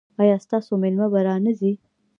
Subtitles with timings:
[0.21, 1.71] ایا ستاسو میلمه به را نه ځي؟